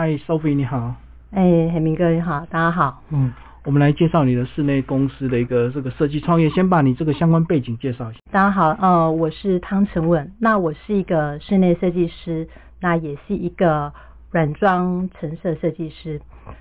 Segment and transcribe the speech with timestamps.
[0.00, 0.94] 嗨，Sophie 你好。
[1.32, 3.02] 哎，海明哥你好，大家好。
[3.10, 3.32] 嗯，
[3.64, 8.20] 我们来介绍你的室内公司的一个这个设计创业，先把你这个相关背景介绍一下。
[8.30, 12.48] 大家好，呃，我是汤成文，那我是一个室内设计师，
[12.80, 13.92] 那也是一个
[14.30, 16.20] 软装陈设设计师。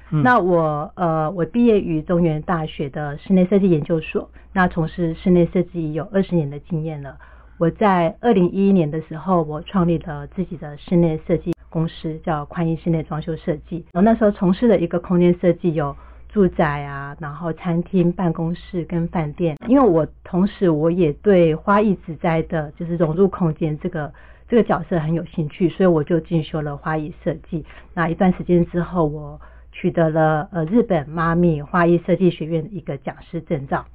[0.10, 7.16] 嗯那我呃，我毕业于中原大学的室内设计研究所，那从事室内设计有二十年的经验了。
[7.60, 13.86] 我在二零一一年的时候，我创立了自己的室内设计公司，叫宽一室内装修设计。
[13.94, 15.96] 我那时候从事的一个空间设计有
[16.30, 19.58] 住宅啊，然后餐厅、办公室跟饭店。
[19.68, 24.12] 因为我同时我也对花艺植栽的，就是融入空间这个
[24.48, 27.66] 这个角色很有兴趣，所以我就进修了花艺设计。
[27.94, 29.40] 那一段时间之后，我
[29.72, 33.86] 取得了呃日本妈咪花艺设计学院的一个讲师证照。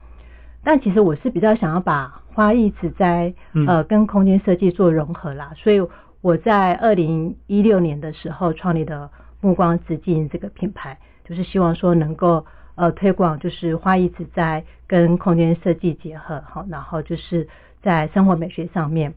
[0.64, 5.80] 但其实我是比较想要把花艺植栽嗯呃跟空间设计做融合啦，所以
[6.22, 17.48] 我在二零一六年的时候创立的目光直径这个品牌，就是希望说能够呃推广就是花艺植栽跟空间设计结合，好，然后就是
[17.82, 19.12] 在生活美学上面，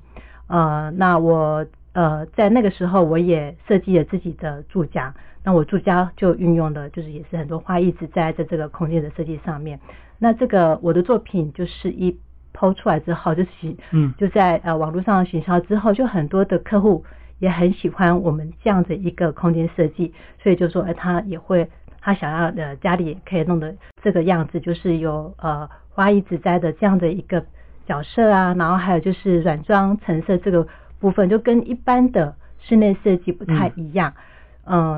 [0.47, 9.79] 呃，那我呃在那个时候我也设计了自己的住家，那我住家就运用的就是也是很多花艺植栽在这个空间的设计上面。
[10.17, 12.17] 那这个我的作品就是一
[12.55, 17.03] 抛出来之后，就是嗯就在呃网络上行销之后，就很多的客户
[17.39, 27.43] 也很喜欢我们这样的一个空间设计，所以就说，哎、他也会他想要呃家里也可以弄得这个样子，就是有呃花艺植栽的这样的一个
[27.85, 30.65] 角色啊，然后还有就是软装陈设这个
[30.99, 34.13] 部分，就跟一般的室内设计不太一样。
[34.15, 34.21] 嗯，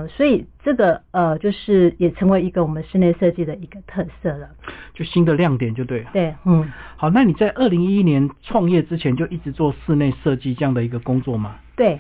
[0.08, 4.48] 所以这个呃，就是也成为一个我们室内设计的一个特色了。
[4.94, 6.10] 就新的亮点就对了。
[6.14, 11.58] 对，嗯，好，那你在二零一一年创业之前就一直做室内设计这样的一个工作吗？
[11.76, 12.00] 对，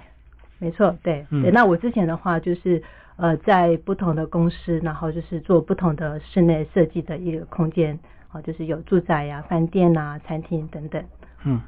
[0.59, 1.51] 没错，对，嗯对。
[1.51, 2.81] 那我之前的话就是
[3.17, 7.99] 呃，在不同的公司，然后就是做不同的室内设计的一个空间，
[8.31, 11.03] 哦，就是有住宅呀、饭店啊、餐厅等等。
[11.43, 11.61] 嗯，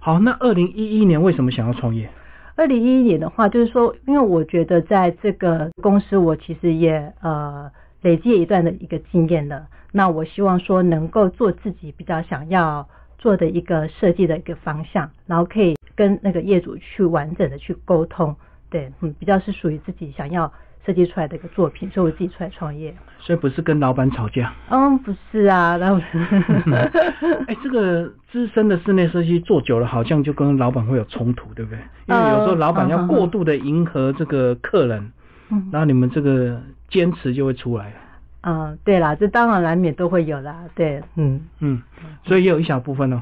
[0.00, 2.08] 好，那二零一一年为什么想要创业？
[2.58, 7.70] 二零一一年的话，就是说，因为我觉得在这个公司，我其实也呃
[8.02, 9.68] 累积一段的一个经验了。
[9.92, 18.34] 那我希望说能够做自己比较想要做的一个设计的一个方向，然后可以跟那个业主去完整的去沟通，
[18.68, 20.52] 对，嗯，比较是属于自己想要
[20.88, 22.94] 设计出来的一个作品，所以我自己出来创业。
[23.18, 24.50] 所以不是跟老板吵架。
[24.70, 26.00] 嗯，不是啊，那我
[27.46, 31.78] 哎、这个资深的室内设计做久了，好像就跟老板会有冲突，对不对？
[32.06, 35.12] 因为有时候老板要过度的迎合这个客人，
[35.50, 37.96] 嗯然后你们这个坚持就会出来了。
[38.44, 41.42] 嗯，对啦，这当然难免都会有啦，对，嗯。
[41.60, 41.82] 嗯，
[42.24, 43.20] 所以也有一小部分哦，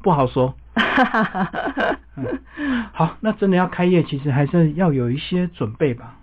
[0.00, 0.54] 不好说。
[2.16, 2.24] 嗯，
[2.92, 6.14] 好，那真的要开业，其实还是要有一些准备吧。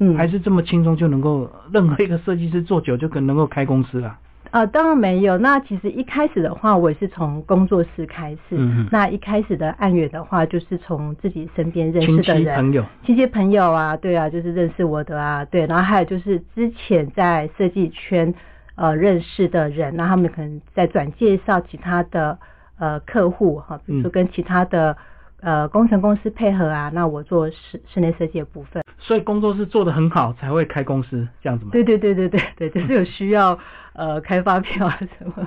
[0.00, 4.18] 嗯，还是这么轻松就能够，任何一个设计师做久就可能够开公司了。
[4.50, 5.38] 啊，当然没有。
[5.38, 8.56] 那其实一开始的话，我也是从工作室开始。
[8.56, 15.66] 嗯哼那一开始的案源的话，就是从自己身边认识的人、戚朋友，亲戚朋友啊，对啊，就是认识我的啊，对。
[15.66, 18.34] 然后还有就是之前在设计圈
[18.74, 22.36] 呃认识的人，那他们可能在转介绍其他的
[22.78, 24.96] 呃客户哈，比如说嗯跟其他的、
[25.40, 28.82] 呃工程公司配合啊，那我做室室内设计的部分。
[28.98, 31.70] 所以工作室做得很好才会开公司这样子吗？
[31.72, 33.58] 对对对对对对，就是有需要
[33.94, 35.46] 呃开发票啊什么。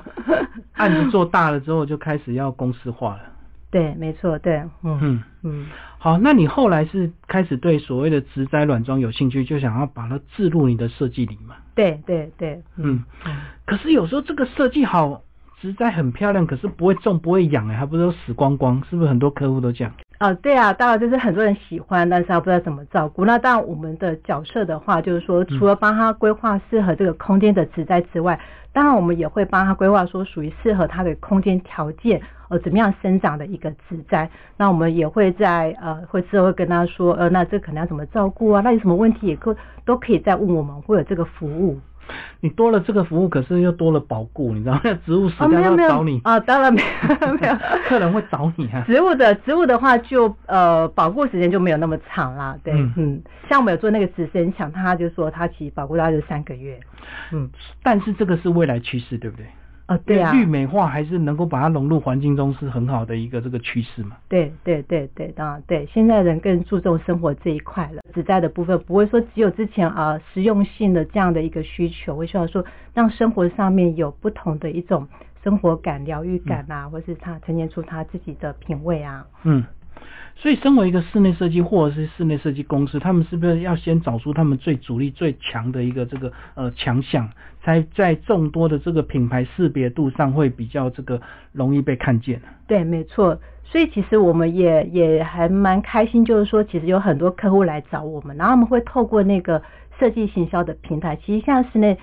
[0.73, 3.21] 案子做大了之后就开始要公司化了。
[3.71, 5.65] 对，没错，对，嗯嗯，嗯，
[5.97, 11.55] 好，那你后来是开始对所谓的植栽软装有兴趣，就想要把它置入你的设计里嘛？
[11.73, 15.23] 对对对，嗯，嗯可是有时候这个设计好，
[15.63, 18.83] 植栽很漂亮，可是不会种不会养哎，还不是都死光光？
[18.89, 19.93] 是不是很多客户都这样？
[20.19, 23.23] 哦，对啊，当然就是很多人喜欢，但是他不知道怎么照顾。
[23.23, 28.37] 那当然，我们的角色的话，就是说，除了帮他规划适合这个空间的植栽之外，
[28.73, 34.29] 当然我们也会帮他规划说属于适合他的空间条件，呃，怎么样生长的一个植栽。
[34.57, 38.59] 那我们也会在呃，会之后会跟他说，呃，那这可能要怎么照顾啊？
[38.61, 41.79] 那有什么问题也可都可以再问我们，会有这个服务。
[42.41, 44.81] 你多了这个服务，可是又多了保固，你知道吗？
[44.83, 47.55] 那植物死哦，掉要找你，啊，当然没有 没有。
[47.87, 48.83] 客人会找你啊。
[48.85, 56.79] 植物的植物的话就，呃保固时间就没有那么长啦，对，嗯嗯像我们有做那个直升墙，他就说他其实保固大概就三个月，
[57.31, 57.49] 嗯，
[57.81, 59.45] 但是这个是未来趋势，对不对？
[59.87, 64.15] 哦，对啊，绿美化还是能够把它融入环境中是很好的一个这个趋势嘛。
[64.29, 72.63] 对对对对，当然对，现在人更注重生活这一块了，植栽的部分不会说只有之前啊、实用性的这样的一个需求，我希望说
[72.93, 75.05] 让生活上面有不同的一种
[75.43, 79.25] 生活感、疗愈感啊，或是他呈现出他自己的品味啊。
[79.43, 79.61] 嗯，
[80.35, 87.29] 所以，身为一个室内设计或者是室内设计公司，他们是不是要先找出他们最主力、最强的一个这个呃强项，
[87.61, 91.21] 才在众多的这个品牌识别度上会比较这个
[91.51, 92.41] 容易被看见？
[92.67, 93.39] 对，没错。
[93.63, 99.61] 所以其实我们也也还蛮开心，就是说，其实有很多客户来找我们，然后我们会透过那个
[99.97, 101.97] 设计行销的平台，其实现在室内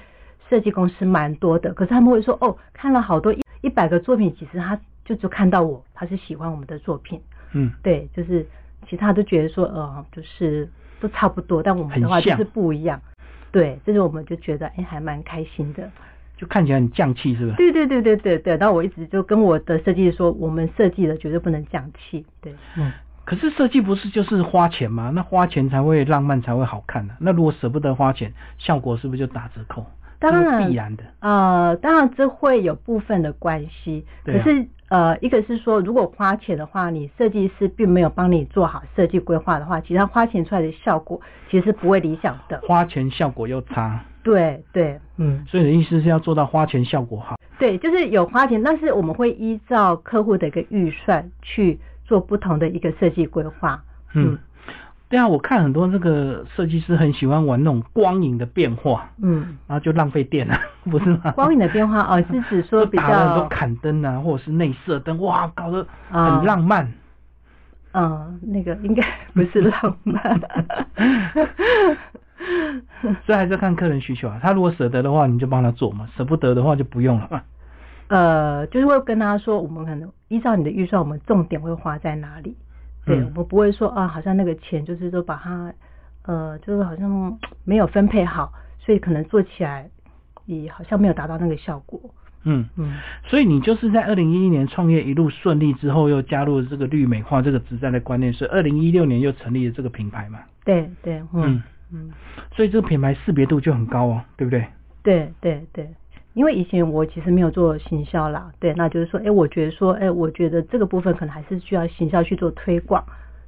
[0.48, 7.20] 设计公司蛮多的，可是他们会说，哦，看了好多一一百个作品，其实他就就看到我，他是喜欢我们的作品。
[7.52, 8.46] 嗯，对，就是
[8.88, 10.68] 其他都觉得说，呃，就是
[11.00, 13.00] 都差不多，但我们的话就是不一样。
[13.52, 15.90] 对，这是我们就觉得，哎，还蛮开心的。
[16.36, 17.56] 就看起来很降气，是不是？
[17.56, 18.56] 对对对对对对。
[18.56, 22.24] 那我一直就跟我的设计师说，我们设计的绝对不能降气。
[22.40, 22.90] 对，嗯。
[23.26, 25.12] 可是设计不是就是花钱吗？
[25.14, 27.14] 那花钱才会浪漫，才会好看呢。
[27.20, 29.84] 那如果舍不得花钱，效果是不是就打折扣？
[30.18, 31.04] 当然必然的。
[31.20, 34.04] 呃，当然这会有部分的关系。
[34.24, 42.60] 可是呃，一个是说，如果花钱的话，你设计师并没有帮你做好设计规划的话，其实他花钱出来的效果其实不会理想的。
[42.62, 44.04] 花钱效果又差。
[44.24, 45.46] 对对，嗯。
[45.48, 47.36] 所以你的意思是要做到花钱效果好？
[47.56, 53.80] 对，就是有花钱，但是我们会依照客户的一个预算去做不同的一个设计规划。
[54.14, 54.36] 嗯。
[55.10, 60.56] 对啊，我看很多这个设计师很喜欢玩那种光影的变化，嗯，然后就浪费电了，
[60.88, 61.32] 不是吗？
[61.32, 66.88] 光影的变化哦，是指说比较很多砍灯啊，或者是内射灯，哇，搞得很浪漫。
[67.92, 69.04] 嗯，那个应该
[69.34, 70.40] 不是浪漫，
[73.26, 74.38] 所以还是看客人需求啊。
[74.40, 77.42] 他如果舍得的话，你就帮他做嘛；舍不得的话，就不用了嘛。
[78.06, 82.56] 呃，就是会跟他说，我们可能依照你的预算，我们重点会花在哪里。
[83.10, 85.72] 对，我不会说啊，好像那个钱就是说把它，
[86.22, 89.88] 呃，就是好像没有分配好，所以可能做起来
[90.46, 92.00] 也好像没有达到那个效果。
[92.44, 100.38] 嗯嗯，所以你就是在二零一一年创业一路顺利之后，又加入了这个绿美化这个职在的观念，所以二零一六年又成立了这个品牌嘛。
[100.64, 101.62] 对对，嗯
[101.92, 102.10] 嗯，
[102.54, 104.66] 所以这个品牌识别度就很高哦，对不对？
[105.02, 105.88] 对对对。
[106.34, 113.04] 因为以前我其实没有做行销啦，对，那就是说，哎，我觉得说，哎，我觉得这个部分可能还是需要行销去做推广，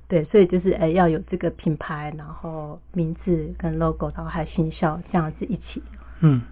[0.08, 5.80] 对，所以就是哎要有这个品牌，然后名字跟 logo，然后还有行销这样子一起。
[6.20, 6.42] 嗯，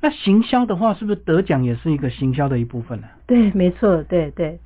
[0.00, 3.06] 那行销的话，是不是得奖也是一个行销的一部分呢？
[3.26, 4.58] 对，没错，对对，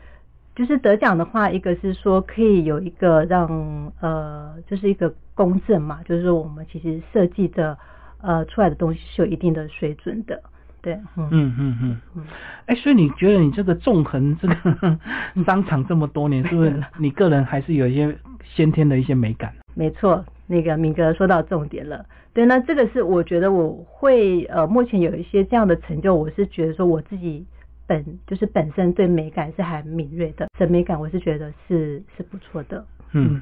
[0.55, 7.77] 就是得奖的话，一个是说可以有一个让呃，就是一个公正嘛，就是说我们其实设计的
[8.23, 10.41] 呃出来的东西是有一定的水准的。
[10.81, 12.25] 对，嗯嗯嗯嗯，
[12.67, 14.55] 哎，所以你觉得你这个纵横这个
[15.45, 19.53] 商场这么多年，是不是 你个人还是有一些先天的一些美感？
[19.75, 22.05] 没错，那个明哥说到重点了。
[22.33, 27.45] 对，那这个是我觉得我会呃，目前有一些这样的成就，我是觉得说我自己
[27.87, 32.85] 本就是本身对美感是还敏锐的，审美感我是觉得是是不错的。
[33.13, 33.41] 嗯，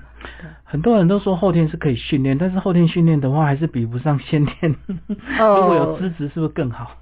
[0.62, 4.74] 很多人都说后天是可以训练，但是后天训练的话还是比不上先天。
[5.08, 6.96] 如果有资质，是不是更好？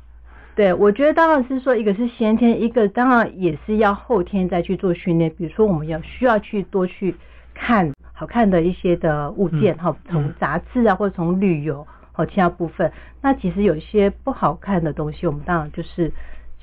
[0.55, 5.31] 对，我觉得当然是说，一个是先天，一个当然也是要后天再去做训练。
[5.37, 7.15] 比如说，我们要需要去多去
[7.53, 12.93] 看好看的一些的物件哈，从杂志啊，或者从旅游和其他部分。
[13.21, 16.13] 那其实有一些不好看的东西，我们当然就是。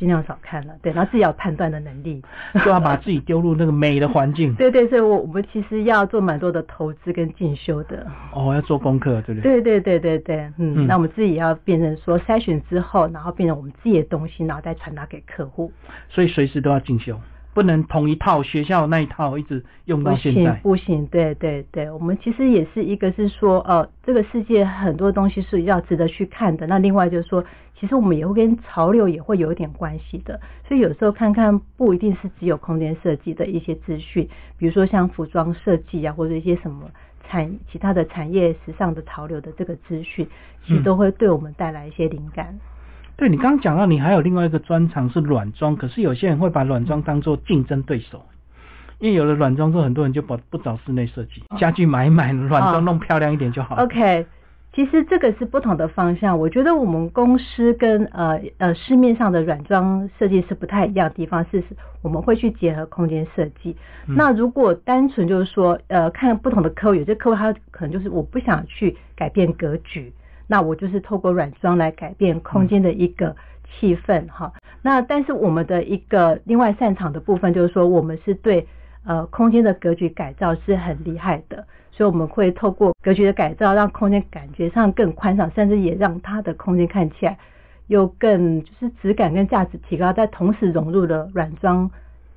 [0.02, 2.20] 尽量少看了，对，然后自己要判断的能力，
[2.66, 4.52] 就要把自己丢入那个美的环境。
[4.58, 8.08] 对对，所以我我们其实要做蛮多的投资跟进修的。
[8.34, 9.62] 哦，要做功课，对不对？
[9.62, 15.72] 对对对对对，嗯，那我们自己要变成说筛选之后，然后变成我们自己的东西，然后再传达给客户。
[16.10, 17.16] 所以随时都要进修。
[17.54, 26.66] 不能同一套学校那一套一直用到现在，不行，不行对对对，我们其实也是一个是说，呃，这个世界很多东西是要值得去看的。
[26.66, 27.44] 那另外就是说，
[27.78, 30.40] 其实我们也会跟潮流也会有一点关系的。
[30.68, 34.28] 所以有时候看看不一定是只有空间设计的一些资讯，
[34.58, 36.90] 比如说像服装设计啊，或者一些什么
[37.28, 40.26] 产其他的产业时尚的潮流的这个资讯，
[40.66, 42.58] 其实都会对我们带来一些灵感。
[43.22, 48.26] 对你刚刚讲到，你还有另外一个专长是软装，可是有些人会把软装当做竞争对手，
[48.98, 53.84] 因为有了软装之后，很多人就不不找室内设计，家具买一买，软装弄漂亮一点就好了。
[53.84, 54.26] OK，
[54.74, 56.40] 其实这个是不同的方向。
[56.40, 61.64] 我觉得我们公司跟呃呃市面上的软装设计师不太一样的地方是，
[62.02, 63.78] 我们会去结合空间设计。
[64.08, 70.12] 那如果单纯就是说，呃，看不同的客户，有些客户他可能就是我不想去改变格局。
[70.52, 74.52] 那我就是透过软装来改变空间的一个气氛哈。
[74.82, 78.68] 那但是我们的一个另外擅长的部分就是说，我们是对
[79.06, 87.38] 呃空间的格局改造是很厉害的，所以我们会透过格局的改造，让空间感觉上更宽敞，甚至也让它的空间看起来
[87.88, 90.12] 又更就是质感跟价值提高。
[90.12, 91.90] 在同时融入了软装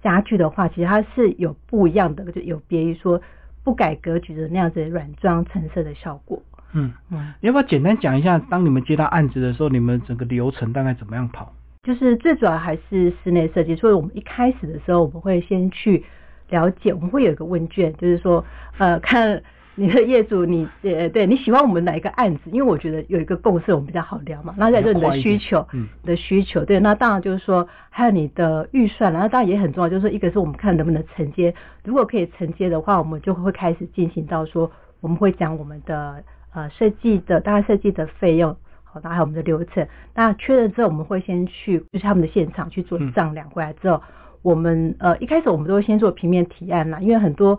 [0.04, 3.20] 家具的话，其实它是有不一样的，就有别于说
[3.64, 6.40] 不改格局的那样子软装成色的效果。
[6.74, 11.52] 嗯嗯，你要不要简单讲一下，当你们接到案子的时候，你们整个流程大概怎么样跑？
[11.82, 16.04] 就是最主要还是室内设计，所以我们一开始的时候，我们会先去
[16.48, 18.44] 了解，我们会有一个问卷，就是说，
[18.78, 19.42] 呃，看
[19.74, 22.42] 你的业主，你呃，对你喜欢我们哪一个案子？
[22.52, 24.54] 因为我觉得有一个共识，我们比较好聊嘛。
[24.56, 31.54] 然后再就你的需求，嗯，的需求，对，那当然就是说，还有你的预算，然后当然也很重要，就是说，一个是我们看能不能承接，
[31.84, 36.22] 如果可以承接的话，我们就会开始进行到说，我们会讲我们的
[36.54, 38.56] 呃设计的大概设计的费用。
[39.02, 39.84] 然后还有我们的流程，
[40.14, 44.00] 那确认之后，我们会先去就是他们的现场去做丈量，回来之后，
[44.40, 47.58] 我们呃一开始我们都会先做平面提案啦，因为很多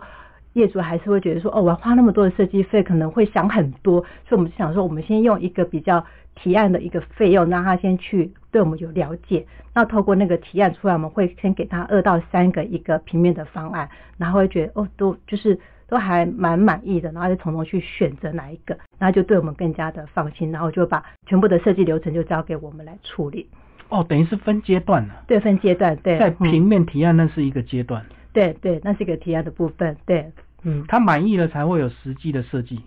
[0.54, 6.02] 业主还是会觉得说，哦，我要花那么多的设计费，可能会想很多，所以我们就想说，我们先用一个比较
[6.34, 15.60] 提案的一个费用，让他先去对我们有了解，那透过那个提案出来，我们会先给他二到三个一个平面的方案，然后会觉得哦，都就是。
[15.88, 23.48] 都还蛮满意的，然后就从中去选择哪一个，然后就对我们更加的放心，然后就把全部的设计流程就交给我们来处理。
[23.88, 25.22] 哦，等于是分阶段了。
[25.28, 25.96] 对，分阶段。
[25.98, 28.04] 对，在平面提案那是一个阶段。
[28.32, 29.96] 对对，那是一个提案的部分。
[30.04, 30.32] 对，
[30.64, 32.82] 嗯，他满意了才会有实际的设计。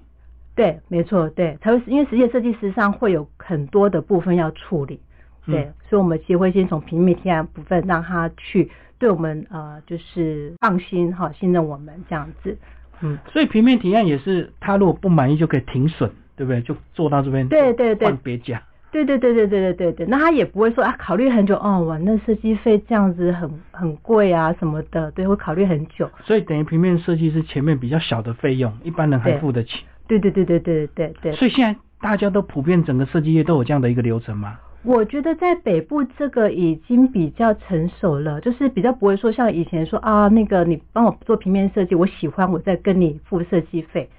[0.55, 4.99] 对，没错，对，才会因为实际设计实际上会有很多的部分要处理。
[5.45, 12.57] 对，所以我们其实会先从平面提案部分让他去对我们呃就是放心哈，信任我们这样子。
[13.01, 16.61] 嗯，所以平面提案也是，他如果不满意就可以停损，对不对？
[16.61, 18.61] 就做到这边，对对对，换别家。
[18.91, 26.09] 对对对对对对对对，那他也不会说啊，考虑很久哦，哇，那设计费这样子很很贵啊什么的，对，会考虑很久。
[26.25, 29.83] 所以等于平面设计是前面比较小的费用，一般人还付得起。
[30.07, 31.33] 对对对对对对对。
[31.33, 34.57] 所以现在大家都普遍整个设计业都有这样的一个流程吗？
[34.83, 44.09] 我觉得在北部这个已经比较成熟了，就是比较不会说像以前说啊，那个你帮我做平面设计，我喜欢我再跟你付设计费。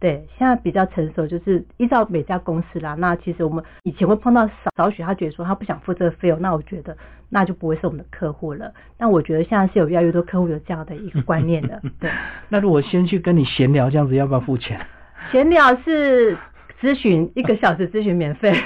[0.00, 2.94] 对，现在比较成熟，就是依照每家公司啦。
[2.94, 6.96] 那其实我们以前会碰到少少许，他觉得说他不想付这个费用，那我觉得
[7.28, 8.72] 那就不会是我们的客户了。
[8.96, 11.82] 但我觉得现在是有越来越多客户有这样的一个观念的。
[12.00, 12.08] 对。
[12.48, 14.80] 那如果先去跟你闲聊这样子，要不要付钱？
[15.32, 16.38] 闲聊是。
[16.80, 18.52] 咨询一个小时，咨询免费。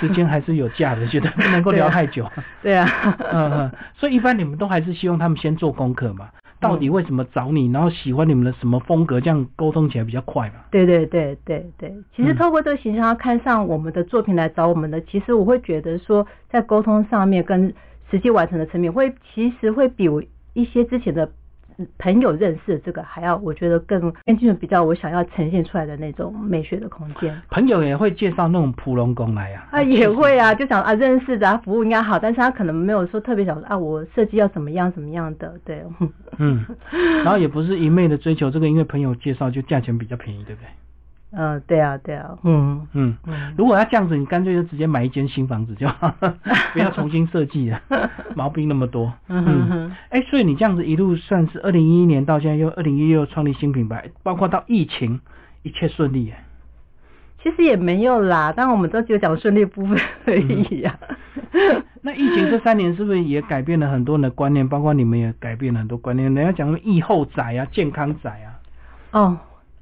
[0.00, 2.28] 时间还是有价的，觉得 不能够聊太久。
[2.62, 2.86] 对啊，
[3.32, 6.28] 嗯嗯，所以一般你们都还是希望他们先做功课嘛？
[6.60, 7.70] 到底为什么找你？
[7.70, 9.20] 然后喜欢你们的什么风格？
[9.20, 10.54] 这样沟通起来比较快嘛？
[10.72, 17.72] 对对对对对，其实透过这个形象看上我们的作品来找我们的，其实我会觉得说，在沟通上面跟
[18.10, 20.08] 实际完成的层面，会其实会比
[20.54, 21.30] 一些之前的。
[21.98, 27.40] 朋友认识这个还要，我觉得更更进比较我想要呈现出来的那种美学的空间。
[27.50, 29.66] 朋友也会介绍那种普龙工来呀？
[29.70, 35.82] 啊，也会啊，就想啊认识的，服务应该好，但是他可能没有说特别想说啊，我设计要怎么样怎么样的，对。
[36.38, 36.64] 嗯，
[37.24, 40.68] 然后也不是一昧的追求这个，因为朋友介绍就价钱比较便宜，对不对？
[41.30, 46.14] 嗯，对啊，对啊，嗯嗯嗯，如果要这样子，你干脆就直接买一间新房子就好，
[46.72, 47.80] 不要重新设计了，
[48.34, 49.12] 毛病那么多。
[49.28, 55.20] 嗯嗯，哎，所以你这样子一路算是二零一一年到现在又二零一六创立新品牌，包括到疫情
[55.62, 56.32] 一切顺利。
[57.42, 60.98] 其实也没有啦，但我们都只有讲顺利部分而已呀。
[62.00, 64.66] 那疫情这三年是不是也改变了很多人的观念？
[64.68, 66.34] 包括你们也改变了很多观念。
[66.34, 68.48] 人家讲疫后宅啊，健康宅啊。
[69.12, 69.38] 哦。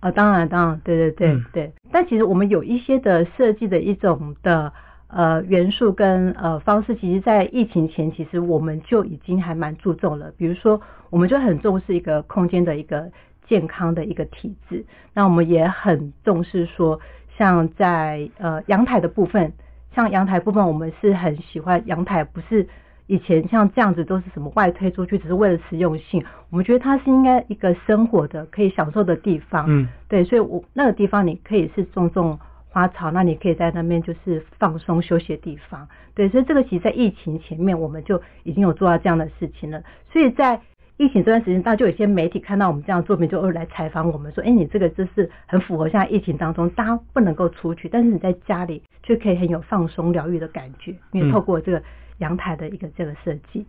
[0.06, 1.72] 啊，当然，当然，对对对对。
[1.90, 4.72] 但其实我们有一些的设计的一种的
[5.08, 10.32] 呃元素跟呃方式，其实，在疫情前，其实我们就已经还蛮注重了。
[10.36, 13.10] 比如说，我们就很重视一个空间的一个
[13.48, 14.84] 健康的一个体质。
[15.12, 17.00] 那我们也很重视说，
[17.36, 19.52] 像在呃阳台的部分，
[19.92, 22.68] 像阳台部分，我们是很喜欢阳台，不是。
[23.06, 26.24] 以前像这样子都是什么外推出去，只是为了实用性。
[26.50, 29.64] 我们觉得它是应该一个生活的可以享受的地方。
[29.68, 32.36] 嗯，对，所以我那个地方你可以是种种
[32.68, 35.86] 花草，那你可以在那边就是放松休息的地方。
[36.14, 39.80] 对，所以这个其实，在疫情前面我们就已经有做到这样的事情了。
[40.12, 40.60] 所以在
[40.96, 51.80] 疫情这段时间，大家就有些媒体看到我们这样作品，就会来采访我们说：“哎，你这个就是很符合现在疫情当中，大家不能够出去，但是你在家里却可以很有放松疗愈的感觉，因为透过这个。”
[52.18, 53.64] 阳台的一个这个设计，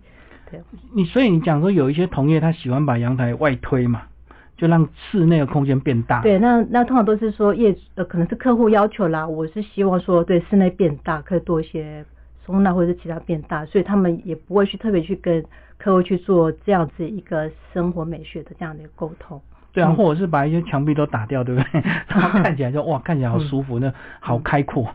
[0.49, 0.59] 对，
[0.93, 4.03] 你所以你讲说有一些同业他喜欢把阳台外推嘛，
[4.55, 6.21] 就让室内的空间变大。
[6.21, 12.05] 对，那那通常都是说业呃可能是客户要求啦，我是希望说对室内变大，可以多一些
[12.45, 15.43] 收纳或者是其他变大，所以他们也不会去特别去跟
[15.77, 19.41] 客户去做这样子一个生活美学的这样的一个沟通。
[19.77, 21.83] 对啊，嗯或者是把一些墙壁都打掉，对不对？
[22.09, 24.89] 然后看起来就哇，看起来好舒服，那好开阔。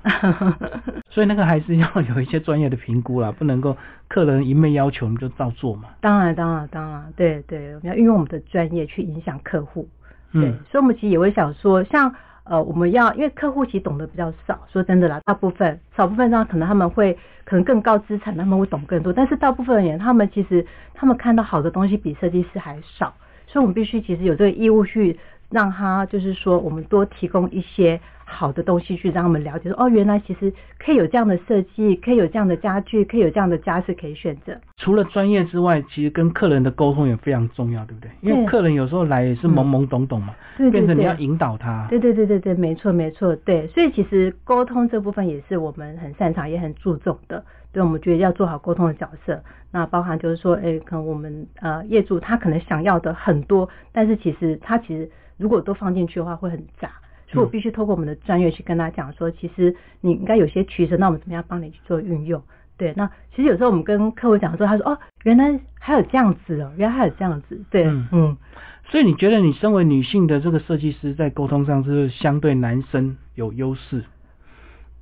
[1.09, 3.77] 所以那个还是要有一些专业的评估啦，不能够
[4.09, 5.91] 客人一昧要求你就照做嘛。
[6.01, 9.89] 当然，当然，当然，对对，我们要运用我们的专业去影响客户。
[10.33, 12.13] 对，嗯所以我们其实也会想说，像
[12.43, 23.15] 呃，我们要因为客户其实懂得比较少，说真的啦，大部分少部分上可能他们会可能更高资产，他们会懂更多，但是大部分人他们其实他们看到好的东西比设计师还少，
[23.53, 25.19] 所以我们必须其实有这个义务去
[25.53, 34.59] 让他就是说我们多提供一些好的东西去让他们了解说哦，原来其实可以有这样的设计，可以有这样的家具，可以有这样的家饰可以选择。
[34.79, 38.11] 除了专业之外，其实跟客人的沟通也非常重要，对不对？
[38.23, 41.87] 因为客人有时候来也是懵懵懂懂嘛，对对对变成你要引导他。
[41.91, 47.45] 对对对对对，没错没错，对，所以其实沟通这部分也是我们很擅长也很注重的。
[47.73, 56.91] 对，我们觉得要做好沟通的角色，那包含就是说，哎，可能我们呃业主他可能想要的很多，但是其实他其实如果都放进去的话会很杂，
[57.27, 62.43] 所以我必须透过我们的专业去跟他讲说，其实你应该有些取舍，那我们怎么样帮你去做运用？
[62.77, 68.37] 对，那其实有时候我们跟客户讲说，他说哦，原来还有这样子哦，原来还有这样子，对，嗯嗯
[68.85, 74.05] 所以你觉得你身为女性的这个设计师，在沟通上是相对男生有优势，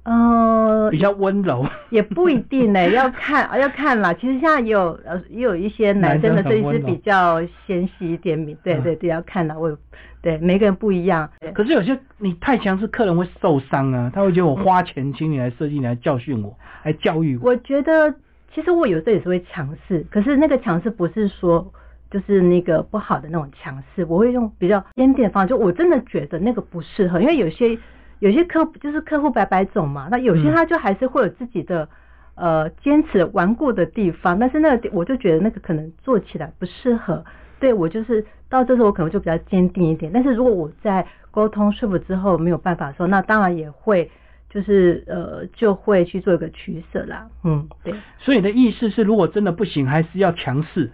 [0.02, 1.66] 呃，比较温柔？
[1.88, 4.12] 也不一定呢， 要看啊，要看啦。
[4.14, 9.56] 其实现在也有呃，也有一些男生的设计师比较纤细一点，对嗯对对，要看啦。
[9.58, 9.76] 我
[10.22, 11.30] 对每个人不一样。
[11.54, 17.50] 可是有些你太强势，客人会受伤啊，他会觉得我花钱请你来设计，你来教训我，来教育我。
[17.50, 18.14] 我觉得
[18.54, 21.72] 其实我有时候也是会强势，可是那个强势不是说
[22.10, 27.78] 就是那个不好的那种强势，我会用比较坚定的方式，就我真的觉得那个不适合，因为有些
[28.18, 31.88] 有些客就是客户百百种嘛，那有些嗯他就还是会有自己的。
[32.36, 37.22] 呃，坚持顽固的地方，但是那个我就觉得那个可能做起来不适合，
[37.60, 40.10] 对我就是到这时候我可能就比较坚定一点。
[40.12, 44.10] 但是如果我在沟通说服之后没有办法说，那当然也会
[44.48, 47.94] 就是呃就会去做一个取舍啦，嗯，对。
[48.18, 50.90] 所以你的意思是，如果真的不行，还是要强势。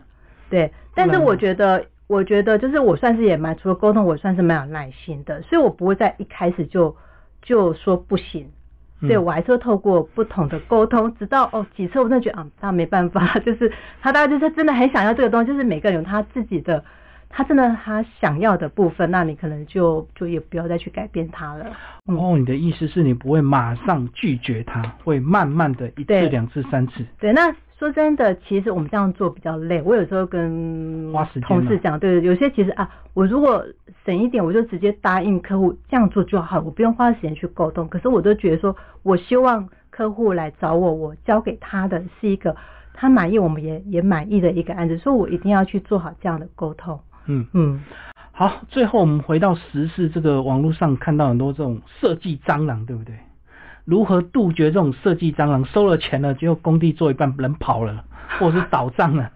[0.51, 6.95] 对，但是我觉得，我觉得就是我算是也蛮除了沟通，我算是蛮有耐心的，所以我不会在一开始就
[7.41, 8.51] 就说不行。
[9.01, 16.83] 嗯对，我还是会透过不同的沟通，直到哦几次我真的觉得啊，那没办法， 就是他大概就是真的很想要这个东西，就是每个人有他自己的，
[17.29, 21.67] 他真的他想要的部分，那你可能就就也不要再去改变他了。
[22.07, 27.05] 嗯哦，你的意思是你不会马上拒绝他，会慢慢的一次、两次、三次。
[27.21, 29.83] 对，那说真的，其实我们这样做比较累。
[29.83, 31.13] 我有时候跟
[31.43, 33.63] 同事讲，对，有些其实啊，我如果
[34.05, 37.87] 省一点，我就直接答应客户这样做就好，我不用花时间去沟通。
[37.89, 42.57] 可是我都觉得说，我希望客户来找我，我交给他的是一个
[42.95, 46.99] 他满意，我们也也满意的一个案子，所以我一定要去做好这样的沟通。
[47.27, 47.83] 嗯，嗯，
[48.33, 53.15] 好，最后我们回到时事，这个网络上看到很多这种设计蟑螂，对不对？
[53.87, 55.65] 如何杜绝这种设计蟑螂？
[55.65, 58.05] 收了钱了，结果工地做一半人跑了，
[58.39, 59.31] 或者是倒账了，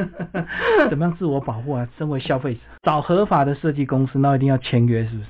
[0.88, 1.86] 怎么样自我保护啊？
[1.98, 5.28] 身为消费者，找合法的设计公司，那一定要签约，是不是？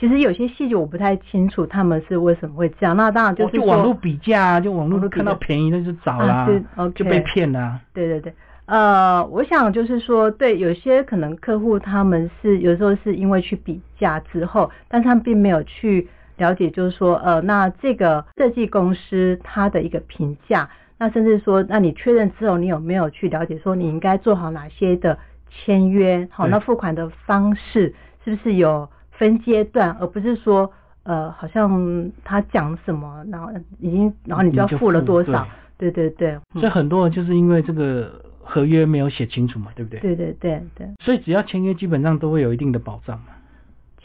[0.00, 2.96] 其实有些细节我不太清楚他们是为什么会这样。
[2.96, 6.48] 那当然就哦是说就网络比价啊，就网络看到便宜那就找啦，
[6.94, 8.32] 就被骗啦、对对对，
[8.66, 25.18] 呃，我想就是说，对有些可能客户他们是有时候是因为去比价之后，但他们并没有去了解，就是说，呃，那这个设计公司它的一个评价，那甚至说，那你确认之后，你有没有去了解说你应该做好哪些的
[25.50, 26.26] 签约？
[26.30, 30.72] 好，那付款的方式是不是有分阶段，而不是说。
[31.04, 35.48] 呃，好像他讲什么，然后已经，然后你就要付了多少？
[35.78, 40.00] 对对对，嗯所以很多人就是因为这个合约没有写清楚嘛，对不对？
[40.00, 43.28] 对对对对，所以只要签约，基本上都会有一定的保障嘛。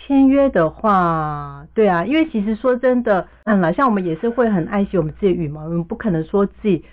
[0.05, 6.83] 签约的话，对啊，因为其实说真的，嗯了，像我们也是会很爱惜我们自己的羽毛，我们不可能说自己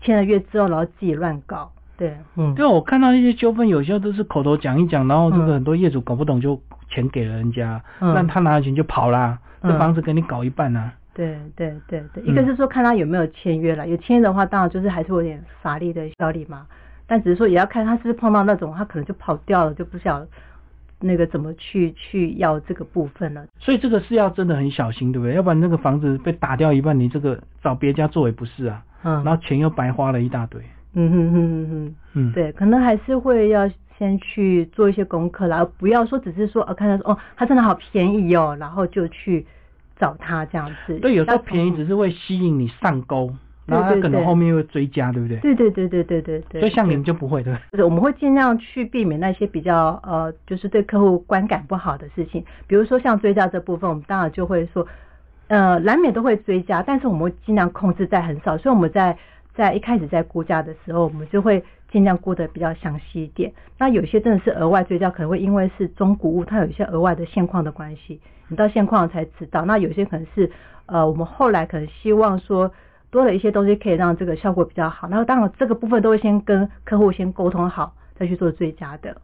[0.00, 5.54] 签了约之后，然后自己乱搞，对，嗯，对，我看到一些纠纷，有些都是口头讲一讲，然后这个嗯。
[5.54, 8.14] 很多业主搞不懂就钱给了人家，嗯。
[8.14, 10.92] 那他拿了钱就跑啦，这嗯房子给你搞一半啊。
[11.14, 16.66] 对对对对，嗯一个是说看他有没有签约了，有签约的话，当然就是还是有点法律的效力嘛，
[17.06, 20.28] 但只是说也要看他是不是碰到那种他可能就跑掉了，就不晓得
[21.02, 23.44] 那个怎么去去要这个部分呢。
[23.58, 25.34] 所以这个是要真的很小心，对不对？
[25.34, 30.62] 要不然那个房子被打掉一半，你这个找别家做也不是啊，嗯，然后钱又白花了一大堆。
[30.94, 31.94] 嗯哼哼哼哼。
[32.14, 39.46] 嗯，对，可能还是会要先去做一些功课啦，而不要说只是说呃看到说哦，它真的好便宜哦，然后就去
[39.98, 40.98] 找他这样子。
[40.98, 43.32] 对，有时候便宜只是会吸引你上钩，
[43.64, 45.36] 然后它可能后面会追加，对不对？
[45.38, 46.60] 对对对对对对对。
[46.60, 47.54] 所以像你对们就不会，对？
[47.70, 54.84] 就是我们会尽量去避免那些比较呃，就是对客户观感不好的事情，比如说像追加这部分，我们当然就会说，
[55.46, 59.16] 呃，难免都会追加，但是我们会尽量控制在很少，所以我们在
[59.54, 63.52] 在一开始在估价的时候，我们就会尽量估的比较详细一点。
[63.78, 69.64] 那有些真的是额外追加，可能会因为是中古物，它有一些额外的现况的关系，你到现况才知道。
[69.64, 70.50] 那有些可能是
[70.86, 72.68] 呃，我们后来可能希望说。
[73.12, 79.14] 多了一些东西可以让这个效果比较好，然后当然这个部分都会先跟客户先沟通好，再去做追加的。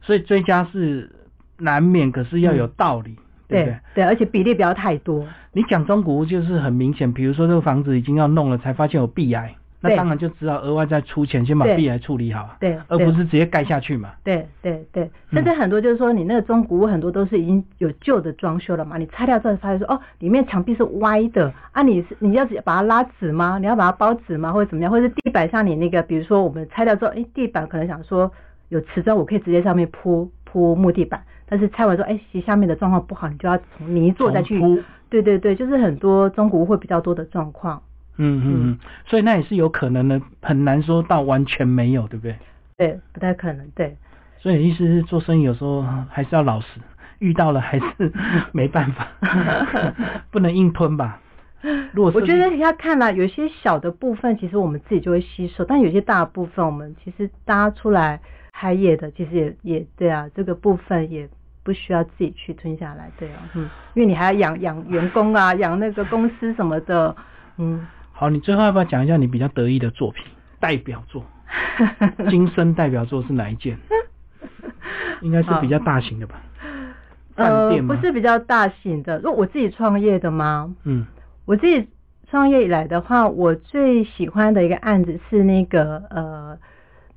[0.00, 1.10] 所以追加是
[1.58, 3.14] 难免，可是要有道理，
[3.46, 3.78] 对不对？
[3.96, 5.26] 对，而且比例不要太多。
[5.52, 14.10] 你讲中古屋就是很明显，比如说这个房子已经要弄了，才发现有壁癌，那对当然就只好额外再出钱先把对壁癌处理好，对，而不是直接盖下去嘛。
[14.24, 23.58] 对对对，嗯甚至很多就是说，你那个中古屋很多都是已经有旧的装修了嘛，你拆掉之后发现说，哦，里面墙壁是歪的啊，你是你要把它拉直吗？
[23.58, 24.52] 你要把它包直吗？
[24.52, 24.90] 或者怎么样？
[24.90, 28.32] 或者是地板上你那个，比如说我们拆掉之后，哎，地板可能想说
[28.70, 34.58] 有瓷砖，我可以直接上面铺铺木地板，但是拆完之后，哎，其实下面的状况不好，你就要从泥做再去。
[35.08, 37.80] 对对对，就是很多中古屋会比较多的状况。
[38.18, 42.36] 嗯嗯嗯，所以那也是有可能的，很难说到完全没有，对不对？
[42.76, 43.66] 对，不太可能。
[43.74, 43.96] 对，
[44.38, 46.80] 所以意思是做生意有时候还是要老实，
[47.18, 48.12] 遇到了还是
[48.52, 49.08] 没办法，
[50.30, 51.20] 不能硬吞吧。
[51.92, 58.20] 如果我觉得要看啦，有些小的部分其实我们自己就会吸收，但有些大部分我们其实搭出来
[58.52, 61.28] 开业的，其实也也对啊，这个部分也
[61.64, 67.16] 不需要自己去吞下来，对啊，嗯，因为你还要养养员工啊，养那个公司什么的，
[67.56, 67.84] 嗯，
[68.18, 70.24] 好，你最后要不要讲一下你比较得意的作品，
[70.58, 71.22] 代表作？
[72.30, 73.78] 今生代表作是哪一件？
[75.20, 76.40] 应该是比较大型的吧？
[77.34, 80.74] 呃，不是比较大型的，如果我自己创业的吗？
[80.84, 81.06] 嗯
[81.44, 81.86] 我自己
[82.30, 86.58] 创业以来的话，我最喜欢的一个案子是那个呃，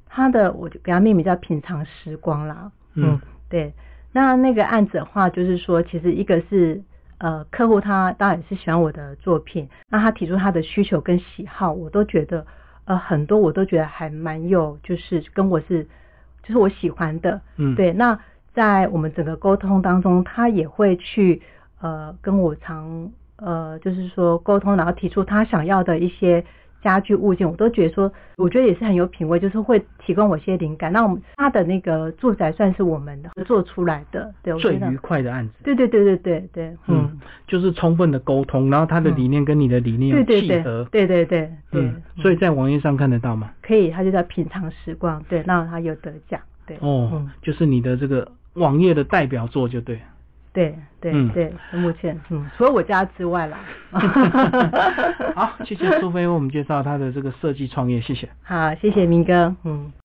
[0.06, 2.70] 他的我就给他命名叫品尝时光啦。
[2.96, 3.74] 嗯对。
[4.12, 6.82] 那那个案子的话，就是说，其实一个是
[7.20, 12.46] 呃，客户他当然是喜欢我的作品，那他提出他的需求跟喜好，我都觉得
[12.86, 15.84] 呃很多我都觉得还蛮有，就是跟我是
[16.44, 17.42] 就是我喜欢的。
[17.58, 18.18] 嗯，对，那
[18.54, 21.42] 在我们整个沟通当中，他也会去
[21.82, 26.44] 呃跟我常呃就是说沟通，然后提出他想要的一些
[26.82, 30.92] 家具物件，我都觉得说，我觉得也是很有品味，就是会提供我一些灵感。
[30.92, 35.54] 那我们他的那个住宅算是我们的合作出来的，对，最愉快的案子。
[35.64, 40.88] 对对对对对对，嗯，嗯，就是充分的沟通，然后他的理念跟你的理念有对对对契合。
[40.92, 43.52] 对对对对，嗯，所以在网页上看得到吗？
[43.62, 50.00] 可以，他就叫品尝时光，对，那他有得奖，对，哦嗯，就是你的这个网页的代表作就对。
[50.52, 53.58] 对对嗯对，目前嗯，除了我家之外啦。
[55.36, 58.28] 好，谢谢苏菲为我们介绍她的这个设计创业，谢谢。
[58.44, 59.92] 好，谢谢明哥，嗯。